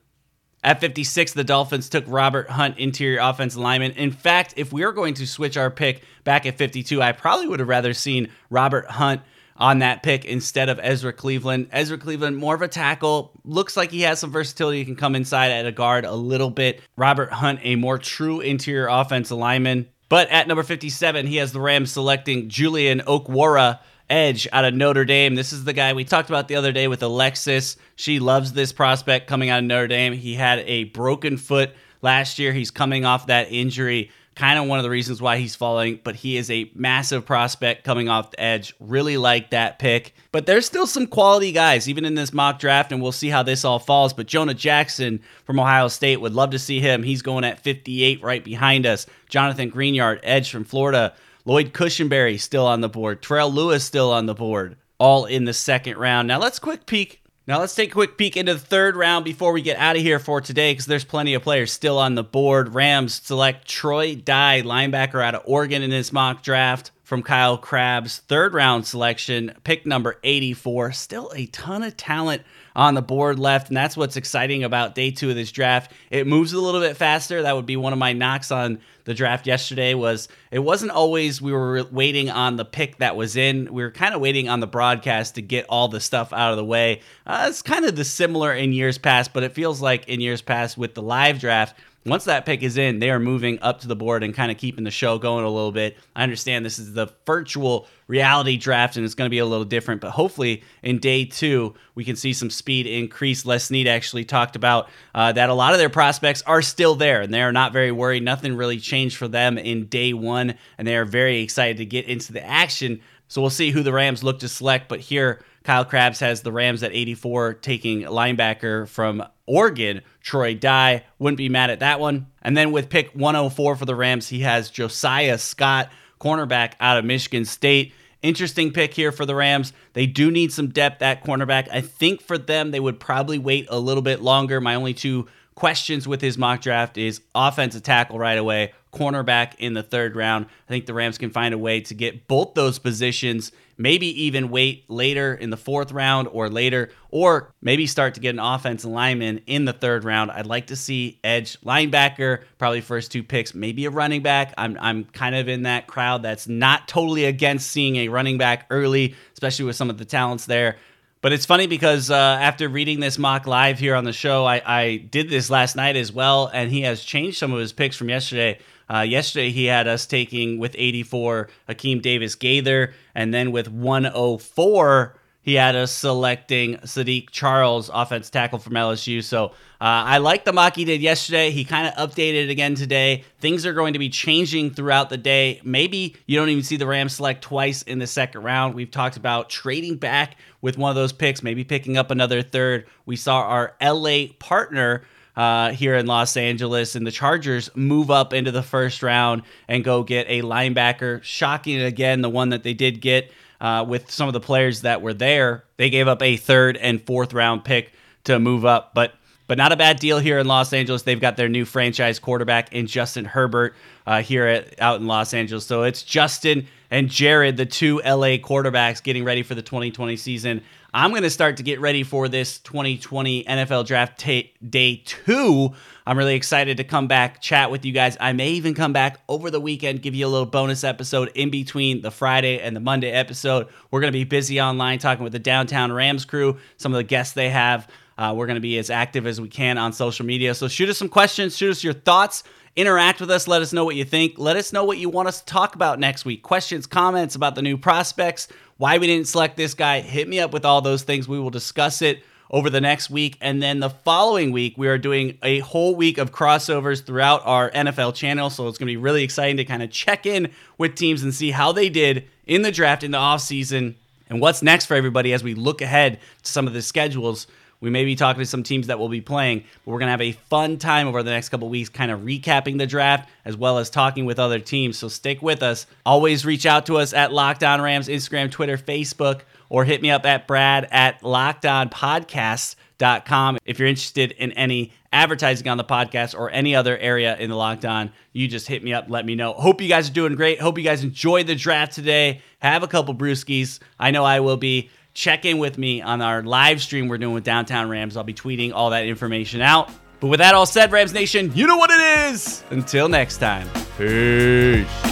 at 0.64 0.80
56, 0.80 1.32
the 1.32 1.42
Dolphins 1.42 1.88
took 1.88 2.04
Robert 2.06 2.48
Hunt, 2.48 2.78
interior 2.78 3.18
offensive 3.20 3.60
lineman. 3.60 3.92
In 3.92 4.12
fact, 4.12 4.54
if 4.56 4.72
we 4.72 4.84
were 4.84 4.92
going 4.92 5.14
to 5.14 5.26
switch 5.26 5.56
our 5.56 5.70
pick 5.70 6.04
back 6.22 6.46
at 6.46 6.56
52, 6.56 7.02
I 7.02 7.12
probably 7.12 7.48
would 7.48 7.58
have 7.58 7.68
rather 7.68 7.92
seen 7.94 8.30
Robert 8.48 8.86
Hunt 8.86 9.22
on 9.56 9.80
that 9.80 10.02
pick 10.02 10.24
instead 10.24 10.68
of 10.68 10.78
Ezra 10.82 11.12
Cleveland. 11.12 11.68
Ezra 11.72 11.98
Cleveland, 11.98 12.36
more 12.36 12.54
of 12.54 12.62
a 12.62 12.68
tackle, 12.68 13.32
looks 13.44 13.76
like 13.76 13.90
he 13.90 14.02
has 14.02 14.20
some 14.20 14.30
versatility. 14.30 14.78
He 14.78 14.84
can 14.84 14.96
come 14.96 15.16
inside 15.16 15.50
at 15.50 15.66
a 15.66 15.72
guard 15.72 16.04
a 16.04 16.14
little 16.14 16.50
bit. 16.50 16.80
Robert 16.96 17.32
Hunt, 17.32 17.60
a 17.62 17.76
more 17.76 17.98
true 17.98 18.40
interior 18.40 18.86
offensive 18.86 19.38
lineman. 19.38 19.88
But 20.08 20.28
at 20.28 20.46
number 20.46 20.62
57, 20.62 21.26
he 21.26 21.36
has 21.36 21.52
the 21.52 21.60
Rams 21.60 21.90
selecting 21.90 22.48
Julian 22.48 23.00
Okwara 23.00 23.80
Edge 24.12 24.46
out 24.52 24.66
of 24.66 24.74
Notre 24.74 25.06
Dame. 25.06 25.34
This 25.34 25.54
is 25.54 25.64
the 25.64 25.72
guy 25.72 25.94
we 25.94 26.04
talked 26.04 26.28
about 26.28 26.46
the 26.46 26.56
other 26.56 26.70
day 26.70 26.86
with 26.86 27.02
Alexis. 27.02 27.78
She 27.96 28.20
loves 28.20 28.52
this 28.52 28.70
prospect 28.70 29.26
coming 29.26 29.48
out 29.48 29.60
of 29.60 29.64
Notre 29.64 29.88
Dame. 29.88 30.12
He 30.12 30.34
had 30.34 30.58
a 30.66 30.84
broken 30.84 31.38
foot 31.38 31.70
last 32.02 32.38
year. 32.38 32.52
He's 32.52 32.70
coming 32.70 33.06
off 33.06 33.28
that 33.28 33.50
injury. 33.50 34.10
Kind 34.34 34.58
of 34.58 34.66
one 34.66 34.78
of 34.78 34.82
the 34.82 34.90
reasons 34.90 35.22
why 35.22 35.38
he's 35.38 35.56
falling, 35.56 35.98
but 36.04 36.14
he 36.14 36.36
is 36.36 36.50
a 36.50 36.70
massive 36.74 37.24
prospect 37.24 37.84
coming 37.84 38.10
off 38.10 38.32
the 38.32 38.40
edge. 38.40 38.74
Really 38.80 39.16
like 39.16 39.48
that 39.50 39.78
pick. 39.78 40.14
But 40.30 40.44
there's 40.44 40.66
still 40.66 40.86
some 40.86 41.06
quality 41.06 41.50
guys, 41.50 41.88
even 41.88 42.04
in 42.04 42.14
this 42.14 42.34
mock 42.34 42.58
draft, 42.58 42.92
and 42.92 43.00
we'll 43.00 43.12
see 43.12 43.30
how 43.30 43.42
this 43.42 43.64
all 43.64 43.78
falls. 43.78 44.12
But 44.12 44.26
Jonah 44.26 44.52
Jackson 44.52 45.22
from 45.46 45.58
Ohio 45.58 45.88
State 45.88 46.20
would 46.20 46.34
love 46.34 46.50
to 46.50 46.58
see 46.58 46.80
him. 46.80 47.02
He's 47.02 47.22
going 47.22 47.44
at 47.44 47.60
58 47.60 48.22
right 48.22 48.44
behind 48.44 48.84
us. 48.84 49.06
Jonathan 49.30 49.70
Greenard, 49.70 50.20
edge 50.22 50.50
from 50.50 50.64
Florida 50.64 51.14
Lloyd 51.44 51.72
Cushenberry 51.72 52.38
still 52.38 52.66
on 52.66 52.80
the 52.80 52.88
board. 52.88 53.22
Terrell 53.22 53.52
Lewis 53.52 53.84
still 53.84 54.12
on 54.12 54.26
the 54.26 54.34
board. 54.34 54.76
All 54.98 55.24
in 55.24 55.44
the 55.44 55.52
second 55.52 55.96
round. 55.96 56.28
Now 56.28 56.38
let's 56.38 56.60
quick 56.60 56.86
peek 56.86 57.22
Now 57.46 57.58
let's 57.58 57.74
take 57.74 57.90
a 57.90 57.92
quick 57.92 58.16
peek 58.16 58.36
into 58.36 58.54
the 58.54 58.60
third 58.60 58.94
round 58.94 59.24
before 59.24 59.52
we 59.52 59.62
get 59.62 59.76
out 59.76 59.96
of 59.96 60.02
here 60.02 60.20
for 60.20 60.40
today 60.40 60.72
because 60.72 60.86
there's 60.86 61.04
plenty 61.04 61.34
of 61.34 61.42
players 61.42 61.72
still 61.72 61.98
on 61.98 62.14
the 62.14 62.22
board. 62.22 62.74
Rams 62.74 63.20
select 63.24 63.66
Troy 63.66 64.14
Dye, 64.14 64.62
linebacker 64.62 65.24
out 65.24 65.34
of 65.34 65.42
Oregon 65.44 65.82
in 65.82 65.90
this 65.90 66.12
mock 66.12 66.44
draft 66.44 66.92
from 67.02 67.22
Kyle 67.22 67.58
Crabbs. 67.58 68.18
Third 68.20 68.54
round 68.54 68.86
selection, 68.86 69.52
pick 69.64 69.84
number 69.84 70.18
84. 70.22 70.92
Still 70.92 71.32
a 71.34 71.46
ton 71.46 71.82
of 71.82 71.96
talent 71.96 72.42
on 72.74 72.94
the 72.94 73.02
board 73.02 73.38
left, 73.38 73.68
and 73.68 73.76
that's 73.76 73.96
what's 73.98 74.16
exciting 74.16 74.64
about 74.64 74.94
day 74.94 75.10
two 75.10 75.28
of 75.28 75.36
this 75.36 75.52
draft. 75.52 75.92
It 76.10 76.26
moves 76.26 76.52
a 76.52 76.60
little 76.60 76.80
bit 76.80 76.96
faster. 76.96 77.42
That 77.42 77.54
would 77.54 77.66
be 77.66 77.76
one 77.76 77.92
of 77.92 77.98
my 77.98 78.12
knocks 78.12 78.50
on 78.50 78.80
the 79.04 79.14
draft 79.14 79.46
yesterday 79.46 79.94
was 79.94 80.28
it 80.50 80.60
wasn't 80.60 80.92
always 80.92 81.42
we 81.42 81.52
were 81.52 81.84
waiting 81.90 82.30
on 82.30 82.56
the 82.56 82.64
pick 82.64 82.98
that 82.98 83.16
was 83.16 83.36
in. 83.36 83.72
We 83.72 83.82
were 83.82 83.90
kind 83.90 84.14
of 84.14 84.20
waiting 84.20 84.48
on 84.48 84.60
the 84.60 84.66
broadcast 84.66 85.34
to 85.36 85.42
get 85.42 85.66
all 85.68 85.88
the 85.88 86.00
stuff 86.00 86.32
out 86.32 86.50
of 86.52 86.56
the 86.56 86.64
way. 86.64 87.00
Uh, 87.26 87.46
it's 87.48 87.62
kind 87.62 87.84
of 87.84 87.96
the 87.96 88.04
similar 88.04 88.52
in 88.52 88.72
years 88.72 88.98
past, 88.98 89.32
but 89.32 89.42
it 89.42 89.52
feels 89.52 89.80
like 89.80 90.08
in 90.08 90.20
years 90.20 90.42
past 90.42 90.78
with 90.78 90.94
the 90.94 91.02
live 91.02 91.40
draft 91.40 91.76
once 92.04 92.24
that 92.24 92.44
pick 92.44 92.62
is 92.62 92.76
in, 92.76 92.98
they 92.98 93.10
are 93.10 93.20
moving 93.20 93.60
up 93.60 93.80
to 93.80 93.88
the 93.88 93.94
board 93.94 94.24
and 94.24 94.34
kind 94.34 94.50
of 94.50 94.58
keeping 94.58 94.82
the 94.82 94.90
show 94.90 95.18
going 95.18 95.44
a 95.44 95.50
little 95.50 95.70
bit. 95.70 95.96
I 96.16 96.22
understand 96.22 96.64
this 96.64 96.78
is 96.78 96.94
the 96.94 97.08
virtual 97.26 97.86
reality 98.08 98.56
draft 98.56 98.96
and 98.96 99.04
it's 99.04 99.14
going 99.14 99.26
to 99.26 99.30
be 99.30 99.38
a 99.38 99.46
little 99.46 99.64
different, 99.64 100.00
but 100.00 100.10
hopefully 100.10 100.64
in 100.82 100.98
day 100.98 101.24
two, 101.24 101.74
we 101.94 102.04
can 102.04 102.16
see 102.16 102.32
some 102.32 102.50
speed 102.50 102.86
increase. 102.86 103.46
Les 103.46 103.64
Snead 103.64 103.86
actually 103.86 104.24
talked 104.24 104.56
about 104.56 104.88
uh, 105.14 105.30
that 105.32 105.48
a 105.48 105.54
lot 105.54 105.72
of 105.72 105.78
their 105.78 105.88
prospects 105.90 106.42
are 106.42 106.62
still 106.62 106.96
there 106.96 107.20
and 107.20 107.32
they 107.32 107.42
are 107.42 107.52
not 107.52 107.72
very 107.72 107.92
worried. 107.92 108.24
Nothing 108.24 108.56
really 108.56 108.78
changed 108.78 109.16
for 109.16 109.28
them 109.28 109.56
in 109.56 109.86
day 109.86 110.12
one, 110.12 110.54
and 110.78 110.88
they 110.88 110.96
are 110.96 111.04
very 111.04 111.40
excited 111.40 111.76
to 111.76 111.86
get 111.86 112.06
into 112.06 112.32
the 112.32 112.44
action. 112.44 113.00
So 113.28 113.40
we'll 113.40 113.50
see 113.50 113.70
who 113.70 113.82
the 113.82 113.92
Rams 113.92 114.24
look 114.24 114.40
to 114.40 114.48
select, 114.48 114.88
but 114.88 115.00
here, 115.00 115.42
Kyle 115.64 115.84
Crabbs 115.84 116.20
has 116.20 116.42
the 116.42 116.52
Rams 116.52 116.82
at 116.82 116.92
84, 116.92 117.54
taking 117.54 118.02
linebacker 118.02 118.88
from 118.88 119.22
Oregon, 119.52 120.00
Troy 120.22 120.54
Dye. 120.54 121.04
Wouldn't 121.18 121.36
be 121.36 121.50
mad 121.50 121.68
at 121.68 121.80
that 121.80 122.00
one. 122.00 122.28
And 122.40 122.56
then 122.56 122.72
with 122.72 122.88
pick 122.88 123.10
104 123.12 123.76
for 123.76 123.84
the 123.84 123.94
Rams, 123.94 124.28
he 124.28 124.40
has 124.40 124.70
Josiah 124.70 125.36
Scott, 125.36 125.90
cornerback 126.18 126.72
out 126.80 126.96
of 126.96 127.04
Michigan 127.04 127.44
State. 127.44 127.92
Interesting 128.22 128.72
pick 128.72 128.94
here 128.94 129.12
for 129.12 129.26
the 129.26 129.34
Rams. 129.34 129.74
They 129.92 130.06
do 130.06 130.30
need 130.30 130.52
some 130.52 130.68
depth 130.68 131.02
at 131.02 131.22
cornerback. 131.22 131.68
I 131.70 131.82
think 131.82 132.22
for 132.22 132.38
them, 132.38 132.70
they 132.70 132.80
would 132.80 132.98
probably 132.98 133.38
wait 133.38 133.66
a 133.68 133.78
little 133.78 134.02
bit 134.02 134.22
longer. 134.22 134.58
My 134.58 134.74
only 134.74 134.94
two 134.94 135.28
questions 135.54 136.08
with 136.08 136.22
his 136.22 136.38
mock 136.38 136.62
draft 136.62 136.96
is 136.96 137.20
offensive 137.34 137.82
tackle 137.82 138.18
right 138.18 138.38
away, 138.38 138.72
cornerback 138.92 139.54
in 139.58 139.74
the 139.74 139.82
third 139.82 140.14
round. 140.16 140.46
I 140.46 140.68
think 140.68 140.86
the 140.86 140.94
Rams 140.94 141.18
can 141.18 141.30
find 141.30 141.54
a 141.54 141.58
way 141.58 141.80
to 141.80 141.94
get 141.94 142.28
both 142.28 142.54
those 142.54 142.78
positions, 142.78 143.50
maybe 143.78 144.24
even 144.24 144.50
wait 144.50 144.84
later 144.88 145.34
in 145.34 145.50
the 145.50 145.56
fourth 145.56 145.92
round 145.92 146.28
or 146.30 146.48
later, 146.48 146.90
or 147.10 147.52
maybe 147.62 147.86
start 147.86 148.14
to 148.14 148.20
get 148.20 148.30
an 148.30 148.38
offensive 148.38 148.90
lineman 148.90 149.40
in 149.46 149.64
the 149.64 149.72
third 149.72 150.04
round. 150.04 150.30
I'd 150.30 150.46
like 150.46 150.66
to 150.66 150.76
see 150.76 151.18
edge 151.24 151.58
linebacker, 151.62 152.42
probably 152.58 152.82
first 152.82 153.10
two 153.10 153.22
picks, 153.22 153.54
maybe 153.54 153.86
a 153.86 153.90
running 153.90 154.22
back. 154.22 154.52
I'm, 154.58 154.76
I'm 154.80 155.04
kind 155.04 155.34
of 155.34 155.48
in 155.48 155.62
that 155.62 155.86
crowd 155.86 156.22
that's 156.22 156.46
not 156.46 156.86
totally 156.86 157.24
against 157.24 157.70
seeing 157.70 157.96
a 157.96 158.08
running 158.08 158.36
back 158.36 158.66
early, 158.70 159.14
especially 159.32 159.64
with 159.64 159.76
some 159.76 159.88
of 159.88 159.96
the 159.98 160.04
talents 160.04 160.46
there. 160.46 160.76
But 161.22 161.32
it's 161.32 161.46
funny 161.46 161.68
because 161.68 162.10
uh, 162.10 162.16
after 162.16 162.68
reading 162.68 162.98
this 162.98 163.16
mock 163.16 163.46
live 163.46 163.78
here 163.78 163.94
on 163.94 164.02
the 164.02 164.12
show, 164.12 164.44
I, 164.44 164.60
I, 164.66 164.96
did 164.96 165.30
this 165.30 165.50
last 165.50 165.76
night 165.76 165.94
as 165.94 166.12
well, 166.12 166.50
and 166.52 166.68
he 166.68 166.80
has 166.82 167.04
changed 167.04 167.38
some 167.38 167.52
of 167.52 167.60
his 167.60 167.72
picks 167.72 167.96
from 167.96 168.08
yesterday. 168.08 168.58
Uh, 168.92 169.02
yesterday, 169.02 169.50
he 169.50 169.66
had 169.66 169.86
us 169.86 170.04
taking 170.04 170.58
with 170.58 170.74
84 170.76 171.48
Akeem 171.68 172.02
Davis 172.02 172.34
Gaither, 172.34 172.92
and 173.14 173.32
then 173.32 173.52
with 173.52 173.68
104, 173.68 175.16
he 175.42 175.54
had 175.54 175.74
us 175.74 175.90
selecting 175.92 176.76
Saahdiq 176.76 177.30
Charles, 177.30 177.90
offense 177.92 178.30
tackle 178.30 178.60
from 178.60 178.74
LSU. 178.74 179.22
So 179.24 179.46
uh, 179.46 179.50
I 179.80 180.18
like 180.18 180.44
the 180.44 180.52
mock 180.52 180.76
he 180.76 180.84
did 180.84 181.02
yesterday. 181.02 181.50
He 181.50 181.64
kind 181.64 181.88
of 181.88 181.94
updated 181.94 182.48
again 182.48 182.76
today. 182.76 183.24
Things 183.40 183.66
are 183.66 183.72
going 183.72 183.94
to 183.94 183.98
be 183.98 184.08
changing 184.08 184.70
throughout 184.70 185.10
the 185.10 185.16
day. 185.16 185.60
Maybe 185.64 186.14
you 186.26 186.38
don't 186.38 186.48
even 186.48 186.62
see 186.62 186.76
the 186.76 186.86
Rams 186.86 187.14
select 187.14 187.42
twice 187.42 187.82
in 187.82 187.98
the 187.98 188.06
second 188.06 188.44
round. 188.44 188.74
We've 188.74 188.90
talked 188.90 189.16
about 189.16 189.50
trading 189.50 189.96
back 189.96 190.36
with 190.60 190.78
one 190.78 190.90
of 190.90 190.96
those 190.96 191.12
picks, 191.12 191.42
maybe 191.42 191.64
picking 191.64 191.96
up 191.96 192.12
another 192.12 192.42
third. 192.42 192.86
We 193.04 193.16
saw 193.16 193.40
our 193.40 193.74
LA 193.82 194.26
partner. 194.38 195.02
Uh, 195.34 195.70
here 195.70 195.94
in 195.94 196.04
Los 196.04 196.36
Angeles, 196.36 196.94
and 196.94 197.06
the 197.06 197.10
Chargers 197.10 197.74
move 197.74 198.10
up 198.10 198.34
into 198.34 198.50
the 198.50 198.62
first 198.62 199.02
round 199.02 199.44
and 199.66 199.82
go 199.82 200.02
get 200.02 200.26
a 200.28 200.42
linebacker. 200.42 201.22
Shocking 201.22 201.80
again, 201.80 202.20
the 202.20 202.28
one 202.28 202.50
that 202.50 202.64
they 202.64 202.74
did 202.74 203.00
get 203.00 203.32
uh, 203.62 203.84
with 203.88 204.10
some 204.10 204.28
of 204.28 204.34
the 204.34 204.40
players 204.40 204.82
that 204.82 205.00
were 205.00 205.14
there. 205.14 205.64
They 205.78 205.88
gave 205.88 206.08
up 206.08 206.20
a 206.20 206.36
third 206.36 206.76
and 206.76 207.00
fourth 207.00 207.32
round 207.32 207.64
pick 207.64 207.92
to 208.24 208.38
move 208.38 208.66
up, 208.66 208.92
but 208.92 209.14
but 209.46 209.58
not 209.58 209.72
a 209.72 209.76
bad 209.76 209.98
deal 209.98 210.18
here 210.18 210.38
in 210.38 210.46
Los 210.46 210.72
Angeles. 210.72 211.02
They've 211.02 211.20
got 211.20 211.36
their 211.36 211.48
new 211.48 211.64
franchise 211.64 212.18
quarterback 212.18 212.72
in 212.72 212.86
Justin 212.86 213.24
Herbert 213.24 213.74
uh, 214.06 214.22
here 214.22 214.46
at, 214.46 214.80
out 214.80 215.00
in 215.00 215.06
Los 215.06 215.34
Angeles. 215.34 215.66
So 215.66 215.82
it's 215.82 216.02
Justin 216.02 216.66
and 216.90 217.08
Jared, 217.10 217.56
the 217.56 217.66
two 217.66 217.98
LA 217.98 218.38
quarterbacks, 218.38 219.02
getting 219.02 219.24
ready 219.24 219.42
for 219.42 219.54
the 219.54 219.62
2020 219.62 220.16
season. 220.16 220.62
I'm 220.94 221.08
going 221.08 221.22
to 221.22 221.30
start 221.30 221.56
to 221.56 221.62
get 221.62 221.80
ready 221.80 222.02
for 222.02 222.28
this 222.28 222.58
2020 222.58 223.44
NFL 223.44 223.86
draft 223.86 224.20
t- 224.20 224.52
day 224.68 225.02
two. 225.06 225.72
I'm 226.06 226.18
really 226.18 226.34
excited 226.34 226.76
to 226.76 226.84
come 226.84 227.06
back, 227.08 227.40
chat 227.40 227.70
with 227.70 227.86
you 227.86 227.92
guys. 227.92 228.18
I 228.20 228.34
may 228.34 228.50
even 228.50 228.74
come 228.74 228.92
back 228.92 229.20
over 229.26 229.50
the 229.50 229.58
weekend, 229.58 230.02
give 230.02 230.14
you 230.14 230.26
a 230.26 230.28
little 230.28 230.44
bonus 230.44 230.84
episode 230.84 231.30
in 231.34 231.48
between 231.48 232.02
the 232.02 232.10
Friday 232.10 232.60
and 232.60 232.76
the 232.76 232.80
Monday 232.80 233.10
episode. 233.10 233.68
We're 233.90 234.02
going 234.02 234.12
to 234.12 234.18
be 234.18 234.24
busy 234.24 234.60
online 234.60 234.98
talking 234.98 235.24
with 235.24 235.32
the 235.32 235.38
Downtown 235.38 235.92
Rams 235.92 236.26
crew, 236.26 236.58
some 236.76 236.92
of 236.92 236.98
the 236.98 237.04
guests 237.04 237.32
they 237.32 237.48
have. 237.48 237.88
Uh, 238.18 238.34
we're 238.36 238.46
going 238.46 238.56
to 238.56 238.60
be 238.60 238.76
as 238.76 238.90
active 238.90 239.26
as 239.26 239.40
we 239.40 239.48
can 239.48 239.78
on 239.78 239.94
social 239.94 240.26
media. 240.26 240.54
So 240.54 240.68
shoot 240.68 240.90
us 240.90 240.98
some 240.98 241.08
questions, 241.08 241.56
shoot 241.56 241.70
us 241.70 241.82
your 241.82 241.94
thoughts, 241.94 242.44
interact 242.76 243.18
with 243.18 243.30
us, 243.30 243.48
let 243.48 243.62
us 243.62 243.72
know 243.72 243.86
what 243.86 243.96
you 243.96 244.04
think. 244.04 244.34
Let 244.36 244.58
us 244.58 244.74
know 244.74 244.84
what 244.84 244.98
you 244.98 245.08
want 245.08 245.28
us 245.28 245.40
to 245.40 245.46
talk 245.46 245.74
about 245.74 245.98
next 245.98 246.26
week. 246.26 246.42
Questions, 246.42 246.86
comments 246.86 247.34
about 247.34 247.54
the 247.54 247.62
new 247.62 247.78
prospects, 247.78 248.48
why 248.82 248.98
we 248.98 249.06
didn't 249.06 249.28
select 249.28 249.56
this 249.56 249.74
guy. 249.74 250.00
Hit 250.00 250.26
me 250.26 250.40
up 250.40 250.52
with 250.52 250.64
all 250.64 250.80
those 250.80 251.04
things. 251.04 251.28
We 251.28 251.38
will 251.38 251.50
discuss 251.50 252.02
it 252.02 252.24
over 252.50 252.68
the 252.68 252.80
next 252.80 253.10
week. 253.10 253.38
And 253.40 253.62
then 253.62 253.78
the 253.78 253.90
following 253.90 254.50
week, 254.50 254.74
we 254.76 254.88
are 254.88 254.98
doing 254.98 255.38
a 255.40 255.60
whole 255.60 255.94
week 255.94 256.18
of 256.18 256.32
crossovers 256.32 257.06
throughout 257.06 257.42
our 257.44 257.70
NFL 257.70 258.16
channel. 258.16 258.50
So 258.50 258.66
it's 258.66 258.78
going 258.78 258.88
to 258.88 258.92
be 258.92 258.96
really 258.96 259.22
exciting 259.22 259.56
to 259.58 259.64
kind 259.64 259.84
of 259.84 259.92
check 259.92 260.26
in 260.26 260.50
with 260.78 260.96
teams 260.96 261.22
and 261.22 261.32
see 261.32 261.52
how 261.52 261.70
they 261.70 261.90
did 261.90 262.24
in 262.44 262.62
the 262.62 262.72
draft 262.72 263.04
in 263.04 263.12
the 263.12 263.18
offseason 263.18 263.94
and 264.28 264.40
what's 264.40 264.62
next 264.62 264.86
for 264.86 264.94
everybody 264.96 265.32
as 265.32 265.44
we 265.44 265.54
look 265.54 265.80
ahead 265.80 266.18
to 266.42 266.50
some 266.50 266.66
of 266.66 266.72
the 266.72 266.82
schedules 266.82 267.46
we 267.82 267.90
may 267.90 268.06
be 268.06 268.16
talking 268.16 268.40
to 268.40 268.46
some 268.46 268.62
teams 268.62 268.86
that 268.86 268.98
will 268.98 269.10
be 269.10 269.20
playing, 269.20 269.64
but 269.84 269.90
we're 269.90 269.98
going 269.98 270.06
to 270.06 270.12
have 270.12 270.22
a 270.22 270.32
fun 270.32 270.78
time 270.78 271.06
over 271.08 271.22
the 271.22 271.32
next 271.32 271.50
couple 271.50 271.68
weeks, 271.68 271.90
kind 271.90 272.10
of 272.12 272.20
recapping 272.20 272.78
the 272.78 272.86
draft 272.86 273.28
as 273.44 273.56
well 273.56 273.78
as 273.78 273.90
talking 273.90 274.24
with 274.24 274.38
other 274.38 274.60
teams. 274.60 274.96
So 274.96 275.08
stick 275.08 275.42
with 275.42 275.64
us. 275.64 275.86
Always 276.06 276.46
reach 276.46 276.64
out 276.64 276.86
to 276.86 276.96
us 276.96 277.12
at 277.12 277.32
Locked 277.32 277.64
On 277.64 277.82
Rams, 277.82 278.06
Instagram, 278.08 278.52
Twitter, 278.52 278.78
Facebook, 278.78 279.40
or 279.68 279.84
hit 279.84 280.00
me 280.00 280.10
up 280.10 280.24
at 280.24 280.46
Brad 280.46 280.86
at 280.92 281.20
LockedOnPodcast.com. 281.22 283.58
If 283.64 283.80
you're 283.80 283.88
interested 283.88 284.30
in 284.32 284.52
any 284.52 284.92
advertising 285.12 285.66
on 285.66 285.76
the 285.76 285.84
podcast 285.84 286.38
or 286.38 286.50
any 286.50 286.76
other 286.76 286.96
area 286.96 287.36
in 287.36 287.50
the 287.50 287.56
Locked 287.56 287.84
On, 287.84 288.12
you 288.32 288.46
just 288.46 288.68
hit 288.68 288.84
me 288.84 288.92
up, 288.92 289.06
let 289.08 289.26
me 289.26 289.34
know. 289.34 289.54
Hope 289.54 289.80
you 289.80 289.88
guys 289.88 290.08
are 290.08 290.12
doing 290.12 290.36
great. 290.36 290.60
Hope 290.60 290.78
you 290.78 290.84
guys 290.84 291.02
enjoyed 291.02 291.48
the 291.48 291.56
draft 291.56 291.94
today. 291.94 292.42
Have 292.60 292.84
a 292.84 292.88
couple 292.88 293.12
brewskis. 293.14 293.80
I 293.98 294.12
know 294.12 294.24
I 294.24 294.38
will 294.40 294.56
be 294.56 294.88
check 295.14 295.44
in 295.44 295.58
with 295.58 295.78
me 295.78 296.02
on 296.02 296.20
our 296.22 296.42
live 296.42 296.80
stream 296.80 297.08
we're 297.08 297.18
doing 297.18 297.34
with 297.34 297.44
Downtown 297.44 297.88
Rams. 297.88 298.16
I'll 298.16 298.24
be 298.24 298.34
tweeting 298.34 298.72
all 298.72 298.90
that 298.90 299.06
information 299.06 299.60
out. 299.60 299.90
But 300.20 300.28
with 300.28 300.38
that 300.38 300.54
all 300.54 300.66
said, 300.66 300.92
Rams 300.92 301.12
Nation, 301.12 301.50
you 301.54 301.66
know 301.66 301.76
what 301.76 301.90
it 301.90 302.30
is. 302.32 302.62
Until 302.70 303.08
next 303.08 303.38
time, 303.38 303.68
peace. 303.98 305.11